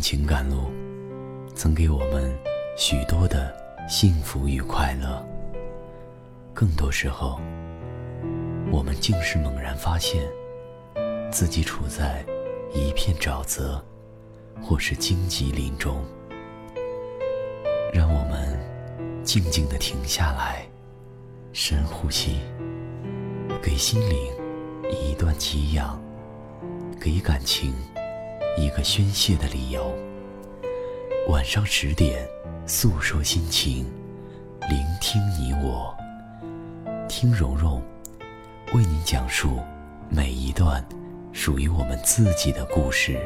[0.00, 0.70] 情感路，
[1.54, 2.36] 曾给我们
[2.76, 3.54] 许多的
[3.88, 5.24] 幸福与快乐。
[6.54, 7.40] 更多时候，
[8.70, 10.22] 我们竟是猛然发现，
[11.30, 12.24] 自己处在
[12.72, 13.82] 一片沼泽，
[14.62, 16.04] 或是荆棘林中。
[17.92, 18.58] 让我们
[19.22, 20.66] 静静的停下来，
[21.52, 22.40] 深呼吸，
[23.62, 24.32] 给心灵
[24.90, 26.00] 一段给养，
[27.00, 27.72] 给感情。
[28.58, 29.94] 一个宣泄的理由。
[31.28, 32.28] 晚上十点，
[32.66, 33.86] 诉说心情，
[34.68, 35.94] 聆听你我，
[37.08, 37.82] 听蓉蓉
[38.74, 39.60] 为您讲述
[40.08, 40.84] 每一段
[41.32, 43.18] 属于我们自己的故事，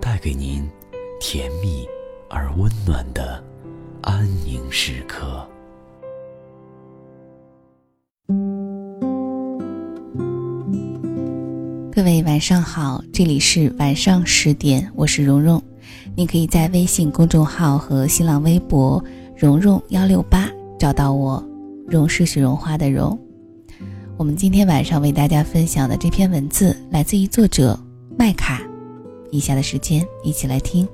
[0.00, 0.70] 带给您
[1.20, 1.88] 甜蜜
[2.28, 3.42] 而温暖的
[4.02, 5.48] 安宁时刻。
[11.94, 15.62] 各位晚上好，这里是晚上十点，我是蓉蓉。
[16.16, 19.02] 你可以在微信公众号和新浪微博
[19.38, 21.40] “蓉蓉幺六八”找到我，
[21.86, 23.16] 蓉是雪绒花的蓉。
[24.16, 27.78] 我们今天晚上为大家分享的这篇文字来自于作者
[28.18, 28.60] 麦卡。
[29.30, 30.88] 以下的时间一起来听。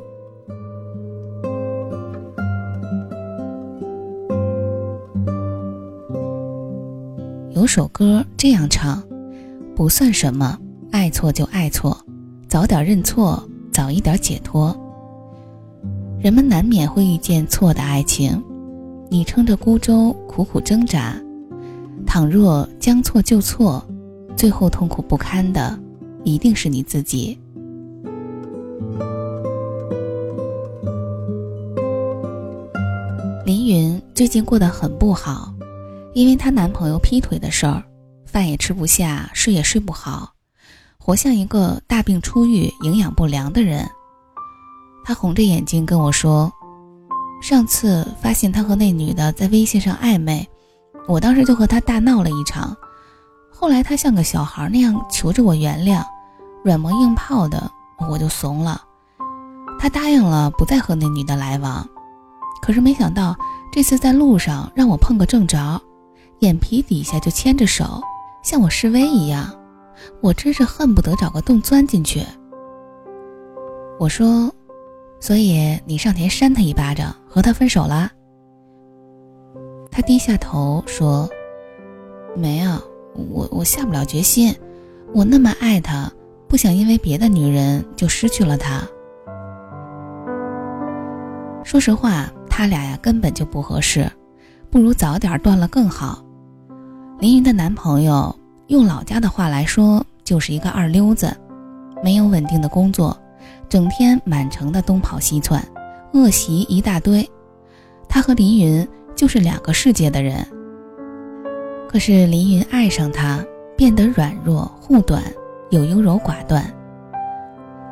[7.54, 9.02] 有首歌这样唱，
[9.74, 10.58] 不算什么。
[11.10, 11.96] 错就爱错，
[12.48, 14.74] 早点认错，早一点解脱。
[16.20, 18.42] 人们难免会遇见错的爱情，
[19.10, 21.20] 你撑着孤舟苦苦挣扎。
[22.06, 23.84] 倘若将错就错，
[24.36, 25.78] 最后痛苦不堪的
[26.24, 27.38] 一定是你自己。
[33.44, 35.52] 林云最近过得很不好，
[36.14, 37.82] 因为她男朋友劈腿的事儿，
[38.26, 40.32] 饭也吃不下，睡也睡不好。
[41.02, 43.88] 活像一个大病初愈、营养不良的人。
[45.02, 46.52] 他红着眼睛跟我说
[47.42, 50.46] ：“上次发现他和那女的在微信上暧昧，
[51.08, 52.76] 我当时就和他大闹了一场。
[53.50, 56.04] 后来他像个小孩那样求着我原谅，
[56.62, 57.68] 软磨硬泡的，
[58.10, 58.80] 我就怂了。
[59.80, 61.88] 他答应了不再和那女的来往。
[62.62, 63.34] 可是没想到
[63.72, 65.80] 这次在路上让我碰个正着，
[66.40, 68.02] 眼皮底下就牵着手，
[68.44, 69.50] 像我示威一样。”
[70.20, 72.22] 我真是恨不得找个洞钻进去。
[73.98, 74.52] 我说
[75.20, 78.10] ：“所以你上前扇他一巴掌，和他分手了？”
[79.92, 81.28] 他低下头说
[82.34, 82.70] ：“没有，
[83.14, 84.54] 我我下不了决心。
[85.12, 86.10] 我那么爱他，
[86.48, 88.80] 不想因为别的女人就失去了他。
[91.62, 94.10] 说实话，他俩呀根本就不合适，
[94.70, 96.24] 不如早点断了更好。”
[97.20, 98.34] 林云的男朋友。
[98.70, 101.36] 用老家的话来说，就是一个二流子，
[102.04, 103.20] 没有稳定的工作，
[103.68, 105.60] 整天满城的东跑西窜，
[106.12, 107.28] 恶习一大堆。
[108.08, 108.86] 他和林云
[109.16, 110.46] 就是两个世界的人。
[111.88, 113.44] 可是林云爱上他，
[113.76, 115.20] 变得软弱护短，
[115.70, 116.64] 又优柔寡断。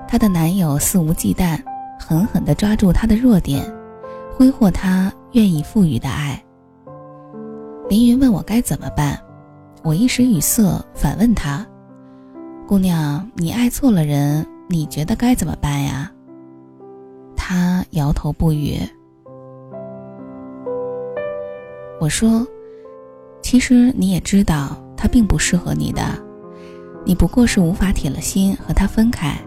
[0.07, 1.59] 她的男友肆无忌惮，
[1.99, 3.65] 狠狠地抓住她的弱点，
[4.37, 6.41] 挥霍她愿意赋予的爱。
[7.89, 9.19] 林云问我该怎么办。
[9.85, 11.67] 我一时语塞，反问他
[12.67, 16.11] ：“姑娘，你爱错了人，你觉得该怎么办呀？”
[17.37, 18.79] 他摇头不语。
[22.01, 22.47] 我说
[23.41, 26.03] ：“其实你也知道，他并不适合你的，
[27.05, 29.39] 你不过是无法铁了心和他分开，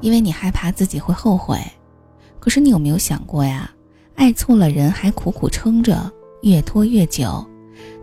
[0.00, 1.58] 因为你害怕自己会后悔。
[2.40, 3.70] 可是你有没有想过呀？
[4.16, 6.10] 爱错了人还苦苦撑着，
[6.42, 7.44] 越拖越久。”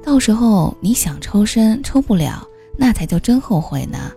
[0.03, 2.45] 到时候你想抽身抽不了，
[2.77, 4.11] 那才叫真后悔呢。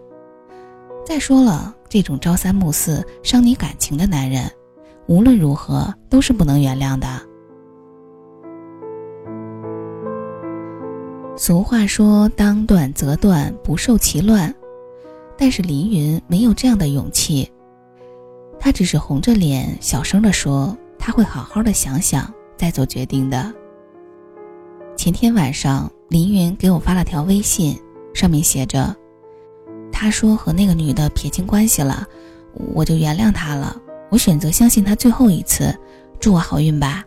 [1.07, 4.51] 再说了，这种朝三暮四、伤你感情的男人，
[5.07, 7.07] 无论如何都是不能原谅的。
[11.37, 14.53] 俗话说“当断则断，不受其乱”，
[15.39, 17.49] 但是林云没有这样的勇气，
[18.59, 23.55] 他只是红着脸小声地说：“他会好好的想想，再做决定的。”
[25.07, 27.79] 前天晚上，林云给我发了条微信，
[28.13, 28.93] 上面写着
[29.93, 32.05] ：“他说和那个女的撇清关系了，
[32.75, 33.81] 我就原谅他了。
[34.11, 35.73] 我选择相信他最后一次，
[36.19, 37.05] 祝我好运吧。”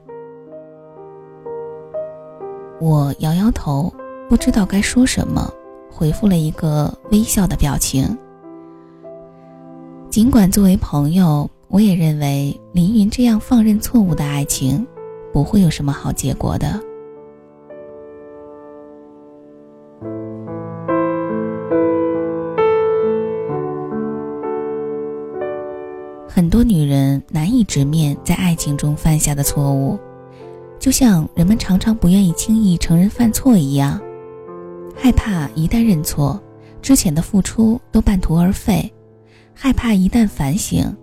[2.80, 3.94] 我摇摇头，
[4.30, 5.54] 不知道该说什么，
[5.92, 8.18] 回复了一个微笑的表情。
[10.10, 14.88] 尽管作为朋友，我也认为林云这样放任错误的爱情，
[15.34, 16.82] 不会有什么好结果的。
[26.32, 29.98] 很多女人难以直面在爱情中犯下的错误，
[30.80, 34.00] 就像人们常常不愿意轻易承认犯错一样，
[34.96, 36.40] 害怕一旦认错，
[36.84, 38.94] 之前的付出都半途而废，
[39.56, 40.96] 害怕一旦反省，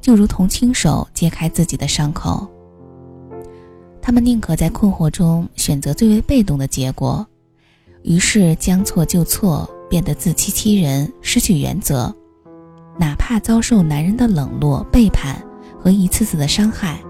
[0.00, 2.46] 就如同亲手揭开自己的伤口。
[4.02, 7.24] 他们宁可在困惑中选择最为被动的结果，
[8.02, 12.12] 于是将错就错，变得自欺欺人，失去原则。
[12.98, 15.42] 哪怕遭受男人的冷落、背叛
[15.80, 17.00] 和一次次的伤害，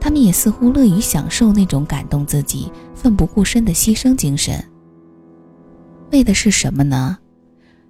[0.00, 4.62] 他们也似乎乐于享受那种感动自己、奋不顾身的牺牲精神。
[6.12, 7.18] 为的是什么呢？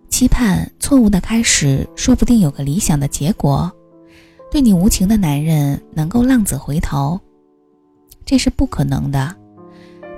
[0.08, 3.70] 期盼错误的开始，说不定有个理想的结果。
[4.50, 7.18] 对你无情的男人能够浪子回头，
[8.24, 9.34] 这是不可能的。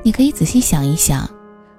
[0.03, 1.29] 你可以仔细想一想，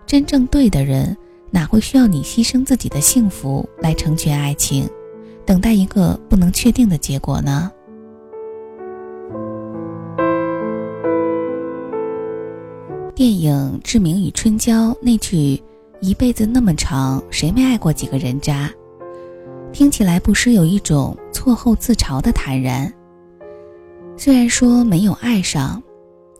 [0.08, 1.16] 真正对的人
[1.52, 4.90] 哪会需要你牺牲自己的幸福来成全爱情？
[5.48, 7.72] 等待一个不能确定的结果呢？
[13.16, 15.64] 电影《志明与春娇》那句
[16.02, 18.70] “一辈子那么长，谁没爱过几个人渣”，
[19.72, 22.94] 听起来不失有一种错后自嘲的坦然。
[24.18, 25.82] 虽然说没有爱上，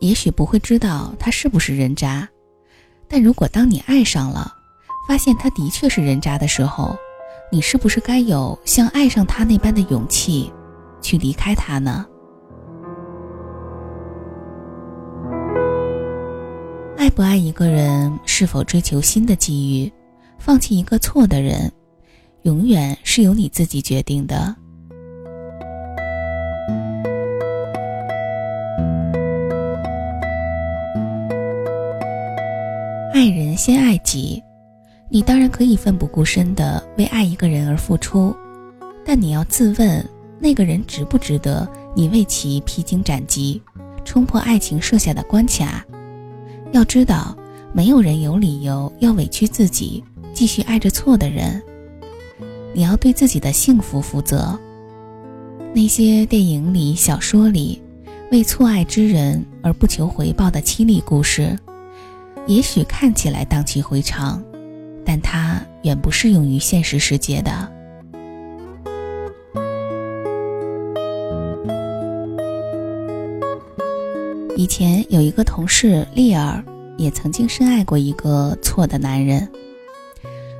[0.00, 2.28] 也许不会知道他是不是人渣，
[3.08, 4.52] 但如果当你爱上了，
[5.08, 6.94] 发现他的确是人渣的时候，
[7.50, 10.52] 你是不是该有像爱上他那般的勇气，
[11.00, 12.06] 去离开他呢？
[16.98, 19.92] 爱不爱一个人，是否追求新的机遇，
[20.38, 21.72] 放弃一个错的人，
[22.42, 24.54] 永远是由你自己决定的。
[33.14, 34.42] 爱人先爱己。
[35.10, 38.36] 你当然可以奋不顾身地为爱一个人而付出，
[39.04, 40.06] 但你要自问，
[40.38, 43.60] 那个人值不值得你为其披荆斩棘，
[44.04, 45.84] 冲破爱情设下的关卡？
[46.72, 47.34] 要知道，
[47.72, 51.62] 没有人有理由要委屈自己，继续爱着错的人。
[52.74, 54.58] 你要对自己的幸福负责。
[55.74, 57.80] 那些电影里、小说里，
[58.30, 61.58] 为错爱之人而不求回报的凄厉故事，
[62.46, 64.42] 也许看起来荡气回肠。
[65.08, 67.72] 但它远不适用于现实世界的。
[74.54, 76.62] 以前有一个同事丽儿，
[76.98, 79.48] 也曾经深爱过一个错的男人。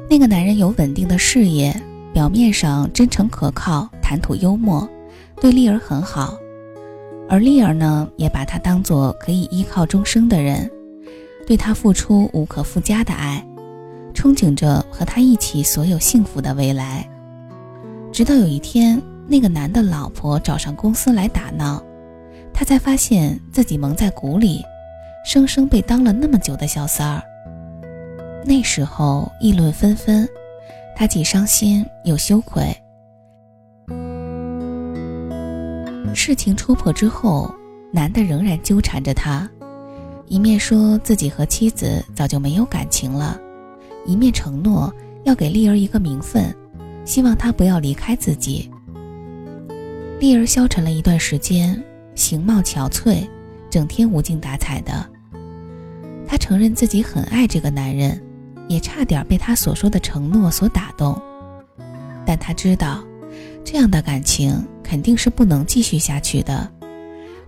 [0.09, 1.79] 那个男人有稳定的事业，
[2.15, 4.89] 表面上真诚可靠，谈吐幽默，
[5.43, 6.39] 对丽儿很好。
[7.29, 10.71] 而丽儿呢，也把他当做可以依靠终生的人，
[11.47, 13.45] 对他付出无可附加的爱。
[14.19, 17.09] 憧憬着和他一起所有幸福的未来，
[18.11, 21.81] 直到有一天，那个男的老婆找上公司来打闹，
[22.53, 24.61] 他才发现自己蒙在鼓里，
[25.25, 27.23] 生生被当了那么久的小三儿。
[28.45, 30.29] 那时候议论纷纷，
[30.97, 32.77] 他既伤心又羞愧。
[36.13, 37.55] 事情戳破之后，
[37.93, 39.49] 男的仍然纠缠着他，
[40.27, 43.41] 一面说自己和妻子早就没有感情了。
[44.09, 44.91] 一面承诺
[45.25, 46.57] 要给丽儿一个名分，
[47.05, 48.71] 希望她不要离开自己。
[50.19, 51.81] 丽儿消沉了一段时间，
[52.15, 53.29] 形貌憔悴，
[53.69, 55.07] 整天无精打采的。
[56.27, 58.19] 她承认自己很爱这个男人，
[58.67, 61.21] 也差点被他所说的承诺所打动。
[62.25, 63.05] 但她知道，
[63.63, 66.67] 这样的感情肯定是不能继续下去的，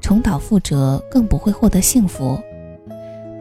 [0.02, 2.38] 重蹈覆辙更不会获得幸福。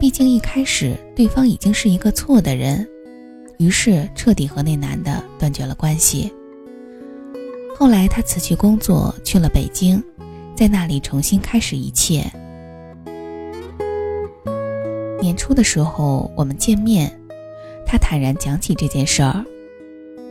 [0.00, 2.88] 毕竟一开始对方已经是一个错的人。
[3.60, 6.32] 于是彻底和那男的断绝了关系。
[7.76, 10.02] 后来他辞去工作，去了北京，
[10.56, 12.24] 在那里重新开始一切。
[15.20, 17.14] 年初的时候我们见面，
[17.84, 19.44] 他坦然讲起这件事儿。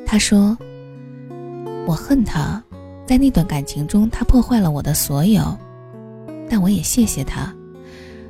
[0.07, 0.57] 他说
[1.85, 2.63] ：“我恨他，
[3.05, 5.55] 在那段感情中，他破坏了我的所有，
[6.49, 7.55] 但我也谢谢他，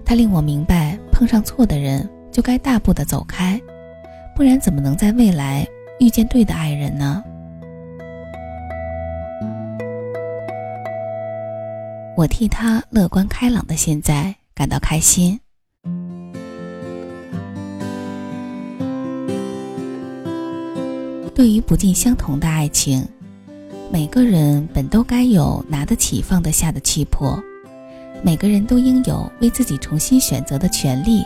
[0.04, 3.58] 他令我明白，碰上错的人就该大步的走开。”
[4.40, 5.68] 不然怎么能在未来
[6.00, 7.22] 遇见对的爱人呢？
[12.16, 15.38] 我替他乐观开朗的现在感到开心。
[21.36, 23.06] 对于不尽相同的爱情，
[23.92, 27.38] 每个人本都该有拿得起放得下的气魄，
[28.24, 31.26] 每个人都应有为自己重新选择的权利。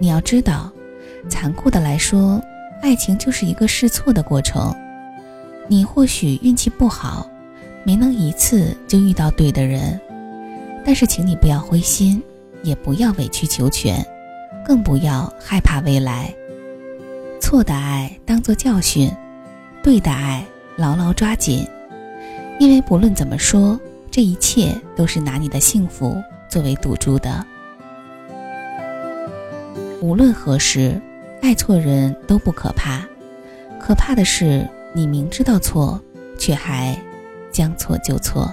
[0.00, 0.72] 你要知道。
[1.28, 2.42] 残酷的来说，
[2.80, 4.74] 爱情就是一个试错的过程。
[5.66, 7.28] 你或许运气不好，
[7.84, 10.00] 没能一次就遇到对的人，
[10.84, 12.22] 但是请你不要灰心，
[12.62, 14.04] 也不要委曲求全，
[14.64, 16.34] 更不要害怕未来。
[17.40, 19.10] 错的爱当作教训，
[19.82, 20.44] 对的爱
[20.76, 21.66] 牢牢抓紧，
[22.58, 23.78] 因为不论怎么说，
[24.10, 26.16] 这一切都是拿你的幸福
[26.48, 27.44] 作为赌注的。
[30.00, 31.00] 无论何时，
[31.40, 33.06] 爱错人都不可怕，
[33.80, 36.00] 可怕的是你明知道错，
[36.38, 36.96] 却还
[37.50, 38.52] 将错就错。